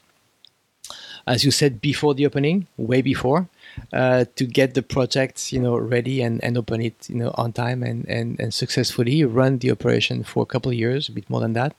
[1.26, 3.48] as you said before the opening, way before,
[3.92, 7.52] uh, to get the project you know ready and, and open it you know on
[7.52, 11.30] time and, and and successfully run the operation for a couple of years, a bit
[11.30, 11.74] more than that.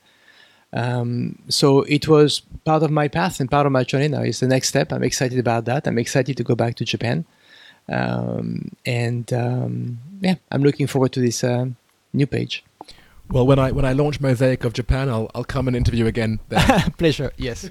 [0.75, 4.21] Um, so it was part of my path and part of my journey now.
[4.21, 4.91] It's the next step.
[4.91, 5.87] I'm excited about that.
[5.87, 7.25] I'm excited to go back to Japan.
[7.87, 11.67] Um, and um, yeah, I'm looking forward to this uh,
[12.13, 12.63] new page.
[13.29, 16.39] Well, when I when I launch Mosaic of Japan, I'll I'll come and interview again.
[16.97, 17.31] Pleasure.
[17.37, 17.69] Yes.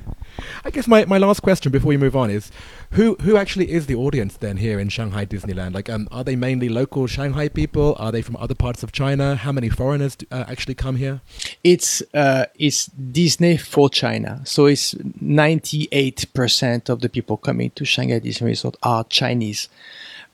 [0.64, 2.50] I guess my, my last question before we move on is,
[2.90, 5.72] who who actually is the audience then here in Shanghai Disneyland?
[5.72, 7.94] Like, um, are they mainly local Shanghai people?
[8.00, 9.36] Are they from other parts of China?
[9.36, 11.20] How many foreigners do, uh, actually come here?
[11.62, 17.70] It's uh, it's Disney for China, so it's ninety eight percent of the people coming
[17.76, 19.68] to Shanghai Disney Resort are Chinese.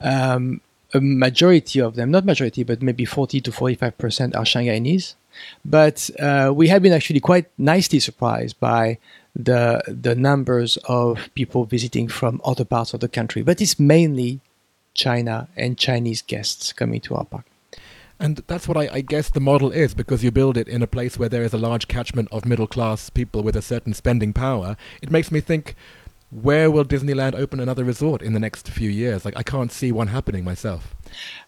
[0.00, 0.62] Um,
[0.94, 5.14] a majority of them, not majority, but maybe 40 to 45% are Shanghainese.
[5.64, 8.98] But uh, we have been actually quite nicely surprised by
[9.36, 13.42] the the numbers of people visiting from other parts of the country.
[13.42, 14.40] But it's mainly
[14.94, 17.46] China and Chinese guests coming to our park.
[18.18, 20.86] And that's what I, I, guess the model is because you build it in a
[20.86, 24.34] place where there is a large catchment of middle class people with a certain spending
[24.34, 24.76] power.
[25.00, 25.74] It makes me think
[26.30, 29.24] where will Disneyland open another resort in the next few years?
[29.24, 30.94] Like, I can't see one happening myself.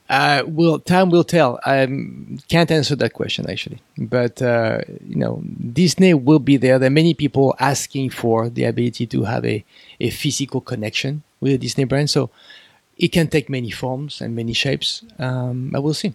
[0.08, 1.58] Uh, well, time will tell.
[1.64, 1.86] I
[2.48, 5.42] can't answer that question actually, but uh, you know,
[5.72, 6.78] Disney will be there.
[6.78, 9.64] There are many people asking for the ability to have a,
[10.00, 12.28] a physical connection with the Disney brand, so
[12.98, 15.02] it can take many forms and many shapes.
[15.18, 16.14] Um, I will see.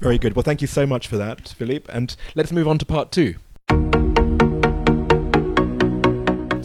[0.00, 0.34] Very good.
[0.34, 1.92] Well, thank you so much for that, Philippe.
[1.92, 3.34] And let's move on to part two.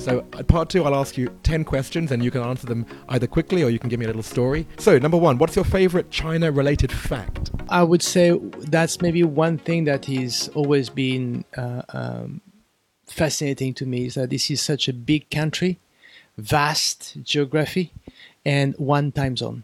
[0.09, 3.63] So, part two, I'll ask you 10 questions and you can answer them either quickly
[3.63, 4.65] or you can give me a little story.
[4.77, 7.51] So, number one, what's your favorite China related fact?
[7.69, 12.41] I would say that's maybe one thing that has always been uh, um,
[13.05, 15.77] fascinating to me is that this is such a big country,
[16.37, 17.91] vast geography,
[18.43, 19.63] and one time zone.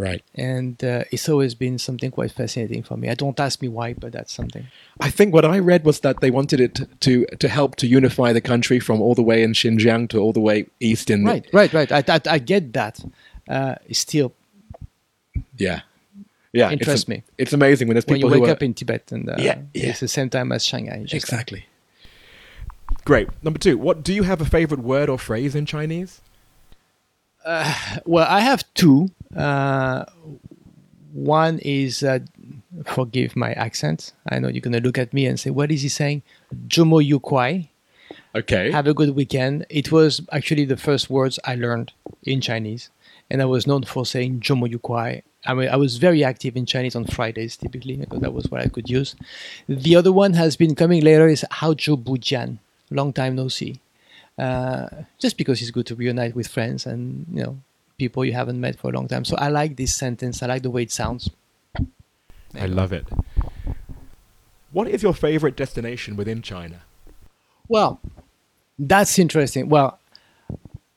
[0.00, 0.22] Right.
[0.34, 3.10] And uh, it's always been something quite fascinating for me.
[3.10, 4.66] I don't ask me why, but that's something.
[4.98, 8.32] I think what I read was that they wanted it to to help to unify
[8.32, 11.26] the country from all the way in Xinjiang to all the way east in.
[11.26, 11.56] Right, the...
[11.56, 11.92] right, right.
[11.92, 12.98] I, I, I get that.
[13.46, 14.32] Uh, still.
[15.58, 15.82] Yeah.
[16.52, 17.22] Yeah, interests me.
[17.36, 19.60] It's amazing when there's people when you wake are, up in Tibet and uh, yeah,
[19.72, 19.90] yeah.
[19.90, 21.04] it's the same time as Shanghai.
[21.12, 21.66] Exactly.
[23.04, 23.28] Great.
[23.42, 26.20] Number two, what do you have a favorite word or phrase in Chinese?
[27.44, 29.10] Uh, well, I have two.
[29.36, 30.04] Uh,
[31.12, 32.20] one is uh,
[32.84, 34.12] forgive my accent.
[34.28, 36.22] I know you're going to look at me and say, "What is he saying?"
[36.68, 37.70] Jomo Yu Kwai.
[38.34, 38.70] Okay.
[38.70, 39.66] Have a good weekend.
[39.68, 42.90] It was actually the first words I learned in Chinese,
[43.28, 45.22] and I was known for saying Jomo Yu Kwai.
[45.46, 48.60] I mean, I was very active in Chinese on Fridays typically because that was what
[48.60, 49.16] I could use.
[49.68, 52.18] The other one has been coming later is Hao Zhou Bu
[52.90, 53.80] Long time no see.
[54.38, 54.88] Uh,
[55.18, 57.58] just because it's good to reunite with friends and you know
[58.02, 59.24] people you haven't met for a long time.
[59.30, 60.42] So I like this sentence.
[60.42, 61.22] I like the way it sounds.
[62.64, 63.06] I love it.
[64.72, 66.78] What is your favorite destination within China?
[67.68, 68.00] Well,
[68.78, 69.68] that's interesting.
[69.68, 69.90] Well,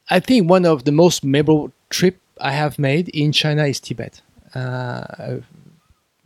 [0.10, 4.22] I think one of the most memorable trip I have made in China is Tibet.
[4.56, 5.39] Uh,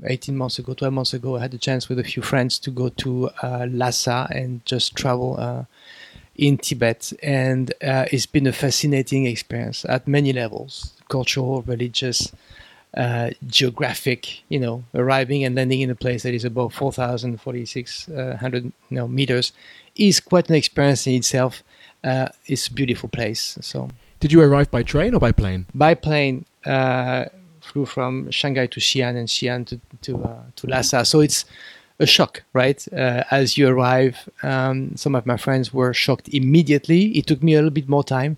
[0.05, 2.69] 18 months ago, 12 months ago, I had the chance with a few friends to
[2.69, 5.63] go to uh, Lhasa and just travel uh,
[6.37, 7.13] in Tibet.
[7.23, 12.33] And uh, it's been a fascinating experience at many levels cultural, religious,
[12.95, 18.63] uh, geographic, you know, arriving and landing in a place that is above 4,000, 4,600
[18.65, 19.53] you know, meters
[19.95, 21.63] is quite an experience in itself.
[22.03, 23.57] Uh, it's a beautiful place.
[23.61, 25.65] So, Did you arrive by train or by plane?
[25.73, 27.25] by plane, uh,
[27.61, 31.05] flew from Shanghai to Xi'an and Xi'an to to, uh, to Lhasa.
[31.05, 31.45] So it's
[31.99, 32.85] a shock, right?
[32.93, 37.17] Uh, as you arrive, um, some of my friends were shocked immediately.
[37.17, 38.37] It took me a little bit more time,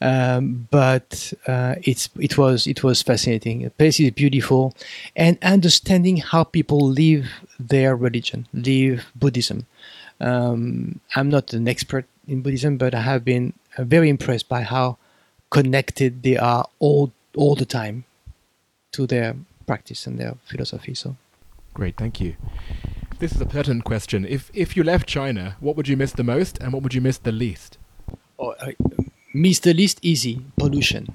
[0.00, 3.62] um, but uh, it's it was it was fascinating.
[3.62, 4.74] The place is beautiful,
[5.16, 7.26] and understanding how people live
[7.58, 9.66] their religion, live Buddhism.
[10.20, 14.62] Um, I'm not an expert in Buddhism, but I have been uh, very impressed by
[14.62, 14.98] how
[15.50, 18.04] connected they are all all the time
[18.92, 19.34] to their
[19.66, 20.94] practice and their philosophy.
[20.94, 21.16] So.
[21.78, 22.34] Great, thank you.
[23.20, 24.26] This is a pertinent question.
[24.26, 27.00] If if you left China, what would you miss the most and what would you
[27.00, 27.78] miss the least?
[28.38, 28.72] oh, uh,
[29.34, 31.14] miss the least easy pollution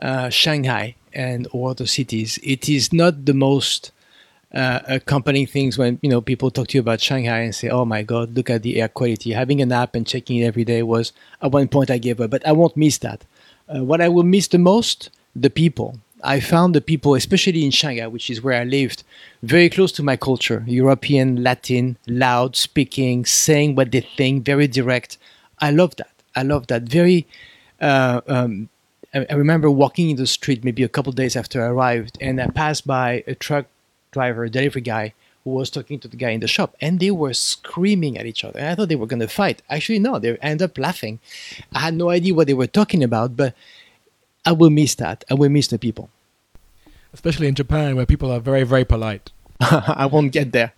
[0.00, 3.90] uh, shanghai and all other cities it is not the most
[4.54, 7.84] uh, accompanying things when you know people talk to you about shanghai and say oh
[7.84, 10.82] my god look at the air quality having an app and checking it every day
[10.82, 13.24] was at one point i gave up but i won't miss that
[13.74, 17.70] uh, what i will miss the most the people i found the people especially in
[17.70, 19.04] shanghai which is where i lived
[19.42, 25.18] very close to my culture european latin loud speaking saying what they think very direct
[25.60, 26.82] i love that I love that.
[26.82, 27.26] Very.
[27.80, 28.68] Uh, um,
[29.12, 32.40] I, I remember walking in the street maybe a couple days after I arrived, and
[32.40, 33.66] I passed by a truck
[34.12, 37.10] driver, a delivery guy, who was talking to the guy in the shop, and they
[37.10, 38.58] were screaming at each other.
[38.60, 39.62] And I thought they were going to fight.
[39.68, 41.18] Actually, no, they end up laughing.
[41.72, 43.54] I had no idea what they were talking about, but
[44.48, 45.24] I will miss that.
[45.30, 46.08] I will miss the people.
[47.12, 49.30] Especially in Japan where people are very very polite.
[49.60, 50.72] I won't get there.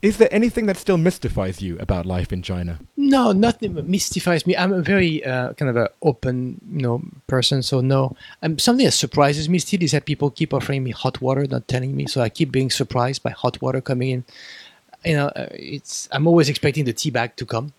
[0.00, 2.78] Is there anything that still mystifies you about life in China?
[2.96, 4.56] No, nothing mystifies me.
[4.56, 7.64] I'm a very uh, kind of an open, you know, person.
[7.64, 11.20] So no, um, something that surprises me still is that people keep offering me hot
[11.20, 12.06] water, not telling me.
[12.06, 14.24] So I keep being surprised by hot water coming in.
[15.04, 17.72] You know, uh, it's I'm always expecting the tea bag to come,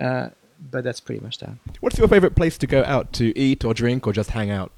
[0.00, 0.30] uh,
[0.70, 1.50] but that's pretty much that.
[1.80, 4.72] What's your favorite place to go out to eat or drink or just hang out?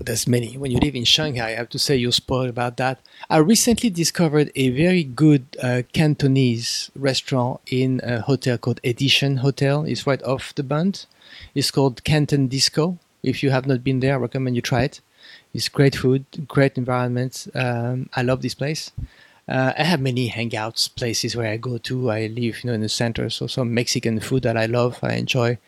[0.00, 0.56] There's many.
[0.56, 2.98] When you live in Shanghai, I have to say you're spoiled about that.
[3.30, 9.84] I recently discovered a very good uh, Cantonese restaurant in a hotel called Edition Hotel.
[9.84, 11.06] It's right off the Bund.
[11.54, 12.98] It's called Canton Disco.
[13.22, 15.00] If you have not been there, I recommend you try it.
[15.54, 17.48] It's great food, great environment.
[17.54, 18.90] Um, I love this place.
[19.48, 22.10] Uh, I have many hangouts places where I go to.
[22.10, 25.14] I live, you know, in the center, so some Mexican food that I love, I
[25.14, 25.58] enjoy,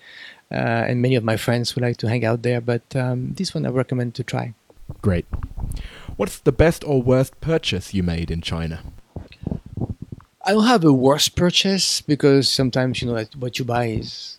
[0.50, 0.54] uh,
[0.88, 2.60] and many of my friends would like to hang out there.
[2.60, 4.54] But um, this one I recommend to try.
[5.00, 5.26] Great.
[6.16, 8.80] What's the best or worst purchase you made in China?
[10.44, 14.38] I don't have a worst purchase because sometimes you know what you buy is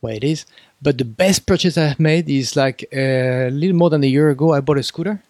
[0.00, 0.46] what it is.
[0.82, 4.54] But the best purchase I've made is like a little more than a year ago.
[4.54, 5.22] I bought a scooter,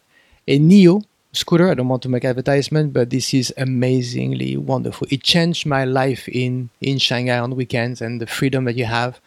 [0.47, 1.69] a NIU scooter.
[1.69, 5.07] I don't want to make advertisement, but this is amazingly wonderful.
[5.11, 9.21] It changed my life in in Shanghai on weekends and the freedom that you have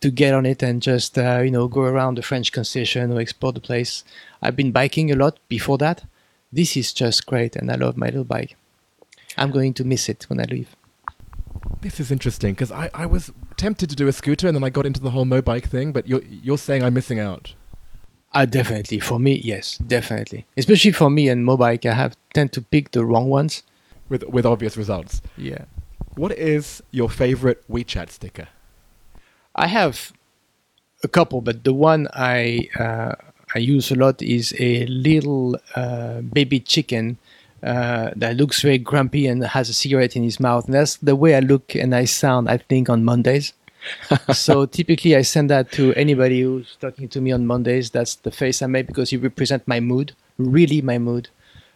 [0.00, 3.20] to get on it and just uh, you know go around the French concession or
[3.20, 4.04] explore the place.
[4.42, 6.04] I've been biking a lot before that.
[6.52, 8.56] This is just great, and I love my little bike.
[9.36, 10.76] I'm going to miss it when I leave.
[11.80, 14.70] This is interesting because I, I was tempted to do a scooter and then I
[14.70, 17.54] got into the whole mobike thing, but you're, you're saying I'm missing out.
[18.34, 18.98] Uh, definitely.
[18.98, 20.44] For me, yes, definitely.
[20.56, 23.62] Especially for me and Mobike, I have tend to pick the wrong ones.
[24.08, 25.22] With, with obvious results.
[25.38, 25.64] Yeah.
[26.16, 28.48] What is your favorite WeChat sticker?
[29.54, 30.12] I have
[31.02, 33.14] a couple, but the one I uh,
[33.54, 37.18] I use a lot is a little uh, baby chicken
[37.62, 40.66] uh, that looks very grumpy and has a cigarette in his mouth.
[40.66, 43.52] And that's the way I look and I sound, I think, on Mondays.
[44.32, 47.90] So typically, I send that to anybody who's talking to me on Mondays.
[47.90, 51.28] That's the face I make because you represent my mood, really my mood.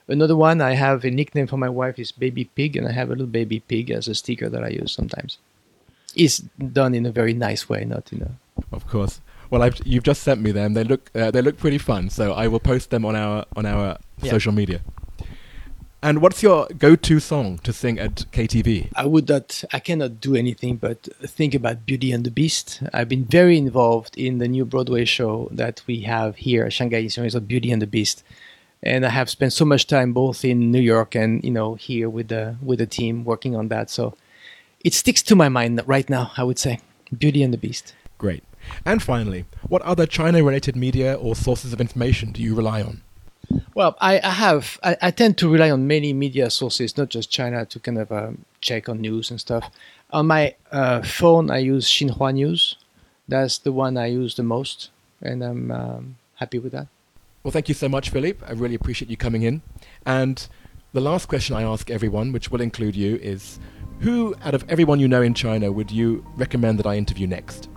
[0.09, 3.09] Another one, I have a nickname for my wife is Baby Pig, and I have
[3.09, 5.37] a little baby pig as a sticker that I use sometimes.
[6.17, 8.31] It's done in a very nice way, not in a.
[8.75, 9.21] Of course.
[9.51, 10.73] Well, I've, you've just sent me them.
[10.75, 12.09] They look uh, they look pretty fun.
[12.11, 14.31] So I will post them on our on our Yeah.
[14.31, 14.81] social media.
[16.01, 18.93] And what's your go-to song to sing at KTV?
[18.95, 22.81] I would not, I cannot do anything but think about Beauty and the Beast.
[22.95, 27.03] I've been very involved in the new Broadway show that we have here at Shanghai
[27.03, 28.23] Disney Resort, Beauty and the Beast.
[28.81, 32.09] And I have spent so much time both in New York and, you know, here
[32.09, 33.91] with the, with the team working on that.
[33.91, 34.15] So
[34.85, 36.79] it sticks to my mind right now, I would say.
[37.17, 37.95] Beauty and the Beast.
[38.19, 38.45] Great.
[38.85, 43.03] And finally, what other China-related media or sources of information do you rely on?
[43.75, 44.79] Well, I, I have.
[44.83, 48.13] I, I tend to rely on many media sources, not just China, to kind of
[48.13, 49.71] um, check on news and stuff.
[50.11, 52.77] On my uh, phone, I use Xinhua News.
[53.27, 54.91] That's the one I use the most,
[55.21, 56.89] and I'm um, happy with that.
[57.43, 58.45] Well, thank you so much, Philippe.
[58.47, 59.63] I really appreciate you coming in.
[60.05, 60.47] And
[60.93, 63.59] the last question I ask everyone, which will include you, is
[64.01, 67.69] who out of everyone you know in China would you recommend that I interview next?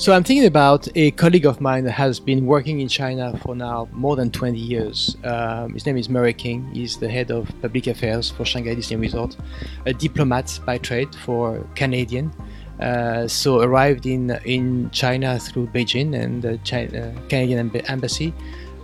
[0.00, 3.54] So I'm thinking about a colleague of mine that has been working in China for
[3.54, 5.14] now more than 20 years.
[5.24, 6.66] Um, his name is Murray King.
[6.72, 9.36] He's the head of public affairs for Shanghai Disney Resort,
[9.84, 12.32] a diplomat by trade for Canadian.
[12.80, 18.32] Uh, so arrived in in China through Beijing and the China, Canadian Emb- embassy.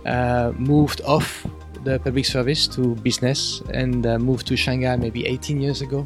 [0.05, 1.47] Uh, moved off
[1.83, 6.05] the public service to business and uh, moved to Shanghai maybe 18 years ago.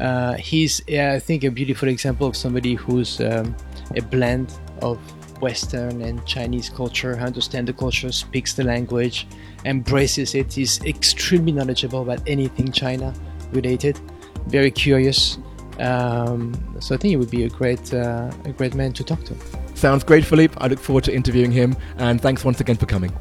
[0.00, 3.54] Uh, he's, I think, a beautiful example of somebody who's um,
[3.96, 4.98] a blend of
[5.40, 9.26] Western and Chinese culture, understands the culture, speaks the language,
[9.64, 13.12] embraces it, is extremely knowledgeable about anything China
[13.52, 13.98] related,
[14.46, 15.38] very curious.
[15.78, 19.24] Um, so I think he would be a great, uh, a great man to talk
[19.24, 19.34] to.
[19.74, 20.54] Sounds great, Philippe.
[20.58, 21.76] I look forward to interviewing him.
[21.98, 23.12] And thanks once again for coming.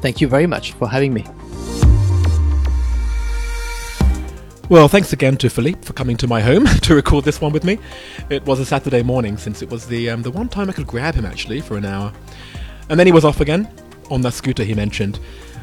[0.00, 1.26] Thank you very much for having me.
[4.70, 7.64] Well, thanks again to Philippe for coming to my home to record this one with
[7.64, 7.78] me.
[8.28, 10.86] It was a Saturday morning since it was the um, the one time I could
[10.86, 12.12] grab him actually for an hour,
[12.90, 13.66] and then he was off again
[14.10, 15.20] on the scooter he mentioned.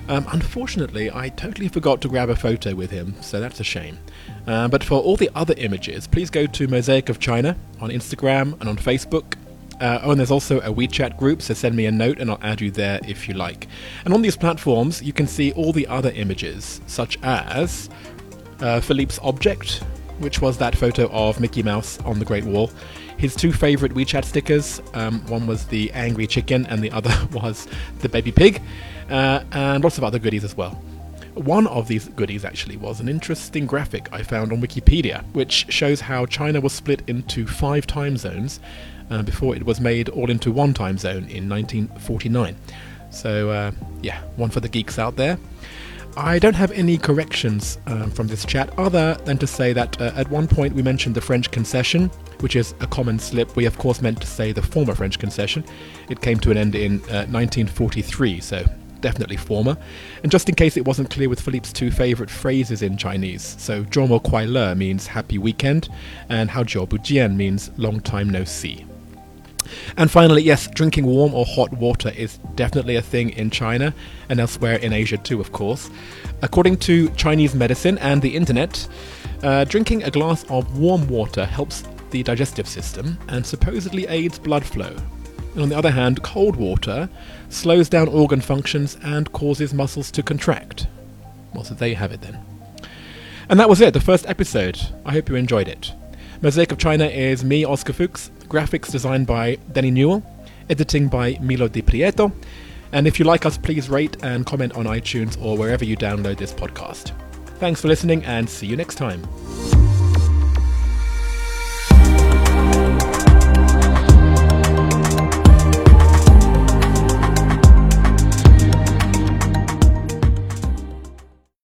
[0.09, 3.99] Um, unfortunately, I totally forgot to grab a photo with him, so that's a shame.
[4.47, 8.59] Uh, but for all the other images, please go to Mosaic of China on Instagram
[8.59, 9.35] and on Facebook.
[9.79, 12.39] Uh, oh, and there's also a WeChat group, so send me a note and I'll
[12.41, 13.67] add you there if you like.
[14.03, 17.89] And on these platforms, you can see all the other images, such as
[18.59, 19.83] uh, Philippe's object,
[20.19, 22.71] which was that photo of Mickey Mouse on the Great Wall.
[23.17, 27.67] His two favorite WeChat stickers um, one was the angry chicken, and the other was
[27.99, 28.61] the baby pig,
[29.09, 30.71] uh, and lots of other goodies as well.
[31.35, 35.99] One of these goodies actually was an interesting graphic I found on Wikipedia, which shows
[35.99, 38.61] how China was split into five time zones
[39.09, 42.55] uh, before it was made all into one time zone in 1949.
[43.09, 45.37] So, uh, yeah, one for the geeks out there.
[46.17, 50.13] I don't have any corrections um, from this chat other than to say that uh,
[50.15, 52.09] at one point we mentioned the French concession,
[52.39, 53.55] which is a common slip.
[53.57, 55.65] We, of course, meant to say the former French concession.
[56.09, 58.65] It came to an end in uh, 1943, so
[59.01, 59.77] definitely former.
[60.23, 63.83] And just in case it wasn't clear with Philippe's two favourite phrases in Chinese, so
[63.83, 65.89] Zhoumo Kuai Le means happy weekend,
[66.29, 68.85] and Hao Jiu Bu Jian means long time no see.
[69.97, 73.93] And finally, yes, drinking warm or hot water is definitely a thing in China
[74.29, 75.89] and elsewhere in Asia too, of course.
[76.41, 78.87] According to Chinese medicine and the internet,
[79.43, 84.65] uh, drinking a glass of warm water helps the digestive system and supposedly aids blood
[84.65, 84.95] flow.
[85.53, 87.09] And on the other hand, cold water
[87.49, 90.87] slows down organ functions and causes muscles to contract.
[91.53, 92.37] Well, so there you have it then.
[93.47, 94.79] And that was it, the first episode.
[95.05, 95.93] I hope you enjoyed it.
[96.41, 100.23] Mosaic of China is me, Oscar Fuchs, graphics designed by Denny Newell,
[100.69, 102.31] editing by Milo Di Prieto.
[102.91, 106.37] And if you like us, please rate and comment on iTunes or wherever you download
[106.37, 107.11] this podcast.
[107.59, 109.23] Thanks for listening and see you next time.